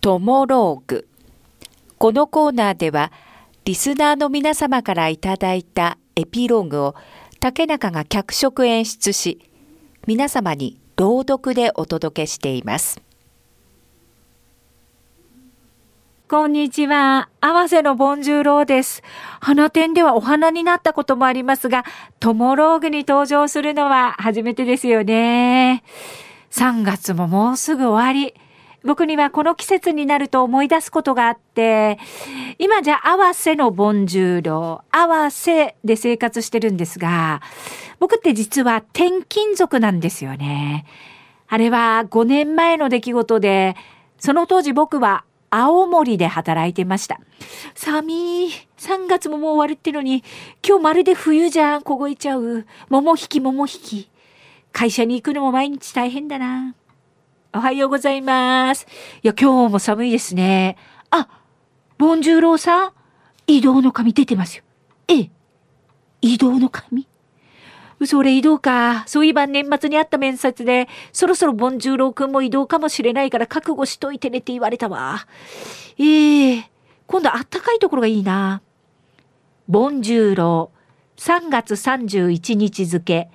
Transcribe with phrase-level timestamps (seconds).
[0.00, 1.06] トモローグ。
[1.98, 3.12] このコーナーでは、
[3.66, 6.94] リスナーの皆様からいただいたエピローグを
[7.38, 9.50] 竹中が脚色演出し、
[10.06, 13.02] 皆様に朗読でお届けしています。
[16.30, 17.28] こんにちは。
[17.42, 19.02] 合わせのボンジューローです。
[19.40, 21.84] 花店ではお花になったこともありますが、
[22.20, 25.84] トモローグに登場するのは初めてですよね。
[26.52, 28.32] 3月ももうすぐ終わり。
[28.84, 31.98] 僕にはこの季節になると思い出すことがあって、
[32.58, 37.42] 今じゃ合わせのボンジューロー、合わせで生活してるんですが、
[37.98, 40.86] 僕って実は転勤族なんですよね。
[41.48, 43.76] あれは5年前の出来事で、
[44.18, 47.20] その当時僕は青森で働いてました。
[47.74, 48.48] 寒い。
[48.78, 50.24] 3月ももう終わるってのに、
[50.66, 52.66] 今日まるで冬じゃん、凍えちゃう。
[52.88, 54.10] 桃引き桃引き。
[54.72, 56.74] 会社に行くのも毎日大変だな。
[57.52, 58.86] おはようございます。
[59.22, 60.76] いや、今日も寒いですね。
[61.10, 61.28] あ、
[61.98, 62.92] ボンジューローさん、
[63.48, 64.64] 移動の紙出てますよ。
[65.08, 65.30] ええ。
[66.22, 67.08] 移動の紙
[68.06, 69.02] それ移動か。
[69.08, 75.26] そういえば年末にあった面接で、そろそろボンジューロー君も移動かもしれないから覚悟しといてねって言われたわ。
[75.98, 76.64] ええー、
[77.08, 78.62] 今度あったかいところがいいな。
[79.66, 83.28] ボンジューロー、3月31日付、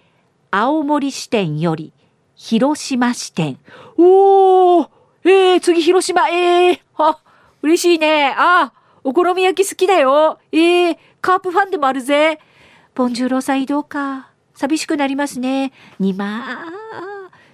[0.51, 1.91] 青森支店より、
[2.35, 3.57] 広島支店。
[3.97, 4.89] おー
[5.23, 7.19] えー、次広島、えー、あ、
[7.61, 8.33] 嬉しいね。
[8.37, 10.39] あ、お好み焼き好きだよ。
[10.51, 12.39] えー、カープファンでもあるぜ。
[12.93, 14.29] ボンジューローさん移動か。
[14.53, 15.73] 寂しくなりますね。
[15.99, 16.65] にまあ。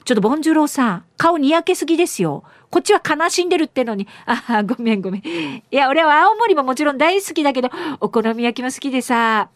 [0.04, 2.44] ちょっとボンジュローさん、顔にやけすぎですよ。
[2.70, 4.08] こっちは悲しんでるってのに。
[4.26, 5.22] あ、ごめんごめん。
[5.22, 9.50] いや、俺は青森ももちろん大好きだけど、お好み焼きも好きでさ。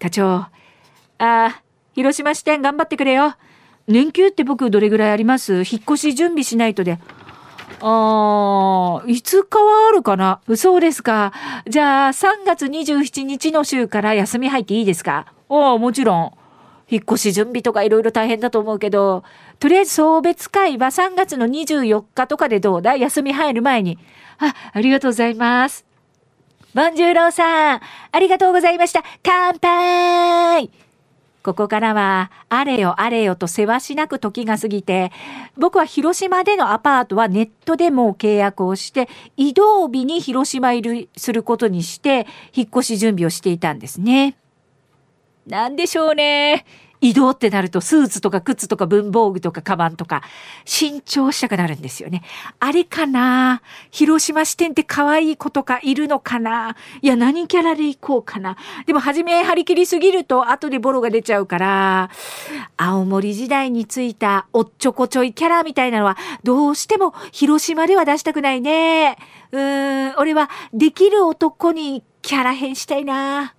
[0.00, 0.46] 課長。
[1.18, 1.62] あ、
[1.94, 3.34] 広島支店頑張ってくれよ。
[3.88, 5.54] 年休って僕どれぐらいあります？
[5.58, 6.98] 引っ越し準備しないとで。
[7.80, 10.40] あー、5日はあるかな？
[10.56, 11.32] そうですか。
[11.68, 15.26] じゃあ、3月27日の週から休み入っていいですか？
[15.48, 16.32] おー、もちろん。
[16.88, 19.24] 引っ越し準備とかいろいろ大変だと思うけど、
[19.58, 23.98] とりあえず送別会は3月の24日とかでどうだ休み入る前に。
[24.38, 25.84] あ、ありがとうございます。
[26.74, 27.80] ボンジューローさん、
[28.12, 29.02] ありがとうございました。
[29.22, 30.70] 乾杯
[31.46, 35.12] ここからは、あれよあれよとせわしなく時が過ぎて、
[35.56, 44.36] 僕は広島でのアパートはネットでも契約をして、移動日に広島入りすることにして、引っ越し準備をしていたんですね。
[45.46, 46.64] なんでしょうね。
[47.06, 50.22] 移動ってなるとスーツとか靴とか文房具とかカバンとか
[50.64, 52.22] 新調したくなるんですよね。
[52.58, 53.62] あれかな？
[53.92, 56.74] 広島支店って可愛い子とかいるのかな？
[57.02, 58.56] いや、何キャラで行こうかな？
[58.86, 62.10] でも初め張り切りすぎると後でボロが出ちゃうから、
[62.76, 69.16] 青森時代についたおっちょこちょいキャラみたいなのはどうしても広島では出したくないね。
[69.52, 73.54] うーん、俺はできる男にキャラ変したいな。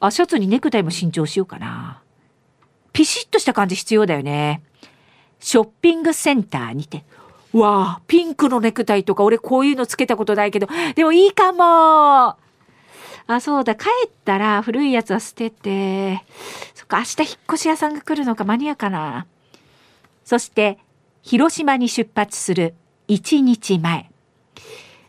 [0.00, 1.93] あ、シャツにネクタイも新調しようかな。
[2.94, 4.62] ピシッとした感じ必要だよね。
[5.40, 7.04] ショッピングセンターにて。
[7.52, 12.36] わあ、ピンクのネクタイとか俺こういうのつけたことないけど、でもいいかも
[13.26, 16.24] あ、そうだ、帰ったら古いやつは捨てて、
[16.74, 19.26] そっか、明日引っ越し屋さんが来るのか間に合うかな。
[20.24, 20.78] そして、
[21.22, 22.74] 広島に出発する
[23.08, 24.10] 1日前。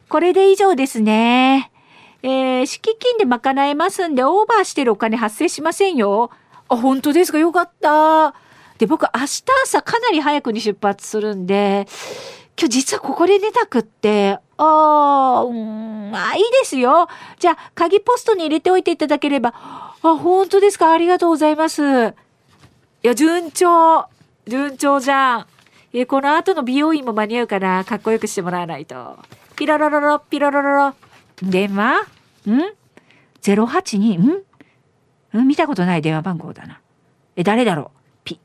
[0.10, 1.72] これで以上ですね。
[2.24, 6.32] えー、敷金で賄えますんで、オーバーしてるお金発生しませんよ。
[6.70, 7.38] あ、本当ですか？
[7.38, 8.34] よかった。
[8.78, 11.88] で、僕、明日朝かなり早くに出発するんで、
[12.60, 17.08] 今日実はここで寝たくって、あー、うん、まあいいですよ。
[17.40, 19.54] じゃあ、鍵ポストに入れておいていただければ。
[19.58, 20.92] あ、本当ですか？
[20.92, 21.82] ありがとうございます。
[21.84, 22.14] い
[23.02, 24.06] や、順調。
[24.48, 25.48] 順調じゃん。
[25.94, 29.18] え、この後の美容院も間に合うかなかっこよくしてもらわないと。
[29.56, 30.94] ピロロロロ、ピロロロロ。
[31.42, 32.02] 電話
[32.48, 32.74] ん
[33.42, 34.20] ?082?
[34.20, 34.44] ん？
[35.44, 36.80] 見たことない電話番号だな。
[37.36, 38.00] え、誰だろう？
[38.24, 38.40] ピ。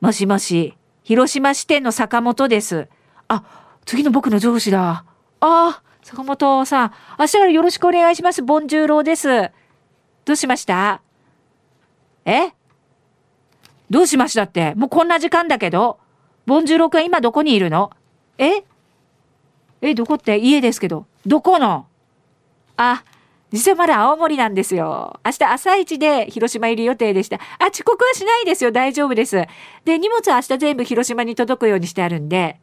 [0.00, 2.88] もしもし、広島支店の坂本です。
[3.28, 3.44] あ、
[3.84, 4.90] 次の僕の上司だ。
[4.90, 5.04] あ
[5.40, 8.42] あ、坂本さん、明日からよろしくお願いします。
[8.42, 9.50] ボンジューローです。
[10.24, 11.02] どうしました？
[12.24, 12.52] え？
[13.90, 15.98] どうしましたって、もうこんな時間だけど。
[16.46, 17.90] ボンジューロー君今どこにいるの？
[18.38, 18.64] え？
[19.80, 20.38] え、どこって？
[20.38, 21.06] 家ですけど。
[21.26, 21.86] どこの？
[22.76, 23.04] あ、
[23.52, 25.20] 実はまだ青森なんですよ。
[25.24, 27.36] 明日朝一で広島入り予定でした。
[27.58, 28.72] あ、遅刻はしないですよ。
[28.72, 29.44] 大丈夫です。
[29.84, 32.58] で、荷物は明日全部広島に届くようにしてあるんで。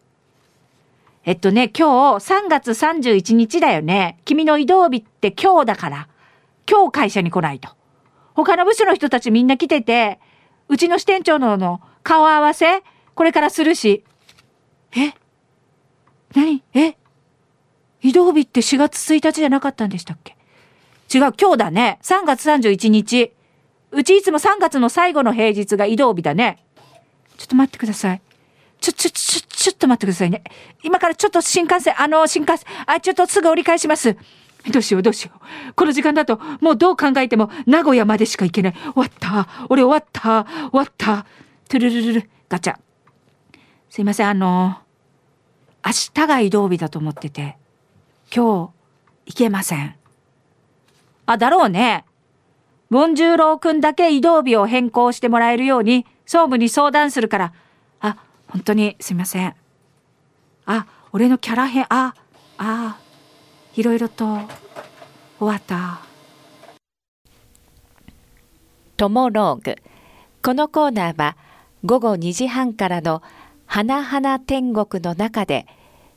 [1.25, 4.17] えっとね、今日3月31日だよね。
[4.25, 6.07] 君の移動日って今日だから。
[6.67, 7.69] 今日会社に来ないと。
[8.33, 10.19] 他の部署の人たちみんな来てて、
[10.69, 12.81] うちの支店長のの顔合わせ、
[13.13, 14.03] これからするし。
[14.95, 15.13] え？
[16.33, 16.63] 何？
[16.73, 16.95] え？
[18.01, 20.35] 生日って4月1日じゃなかったんでしたっけ？
[21.13, 21.99] 違う、今日だね。
[22.03, 23.33] 3月31日。
[23.91, 26.63] うちいつも3月の最後の平日が移動日だね。
[27.37, 28.21] ちょっと待ってください。
[28.79, 30.43] ちょ、ちょ、ちょ、ちょっと待ってくださいね。
[30.83, 34.15] 今からちょっと新幹線、あの、新幹線、あ、ちょっとすぐ折り返します。
[34.71, 35.73] どうしよう、どうしよう。
[35.73, 38.73] この時間だと、もうどう考えても、名古屋までしか行けない。
[38.73, 39.47] 終わった。
[39.69, 40.45] 俺終わった。
[40.69, 41.25] 終わった。
[41.67, 42.75] トゥルルルル、ガチャ。
[43.89, 44.77] すいません、あの、
[45.85, 47.57] 明日が移動日だと思ってて、
[48.33, 48.71] 今日、
[49.25, 49.98] 行けません。
[51.29, 52.05] あ、だろうね。
[52.89, 57.53] ボンジューローくんだけ移動日を変更してもらえるように、総務に相談するから。
[57.99, 58.17] あ、
[58.47, 59.53] 本当にすいません。
[60.65, 62.15] あ、俺のキャラ変、あ、
[62.57, 62.97] あ、
[63.75, 64.25] いろいろと
[65.37, 66.01] 終わった。
[68.97, 69.75] トモローグ。
[70.41, 71.37] このコーナーは
[71.85, 73.21] 午後2時半からの
[73.67, 75.67] 花々天国の中で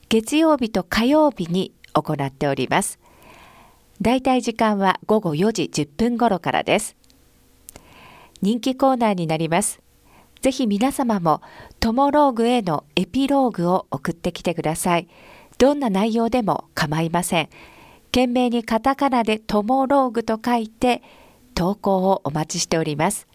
[0.08, 2.98] 月曜日と火曜日に行っております。
[4.00, 6.96] だいたい時間は午後4時10分頃からです。
[8.40, 9.80] 人気コーナーになります。
[10.40, 11.40] ぜひ皆様も
[11.78, 15.08] トモローグへのエピローグを送ってきてください。
[15.58, 17.48] どんな内容でも構いません。
[18.06, 21.02] 懸命にカタカナでトモローグと書いて
[21.54, 23.28] 投稿をお待ちしております。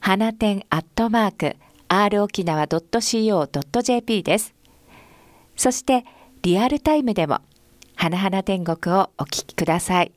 [0.00, 1.56] 花店アットマーク
[1.88, 4.54] r 沖縄 .co.jp です。
[5.56, 6.06] そして
[6.40, 7.40] リアルタイムでも
[8.00, 10.12] 花々天国をお聞きください。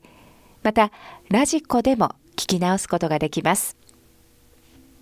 [0.62, 0.90] また、
[1.28, 3.76] ラジコでも聞き直すことができます。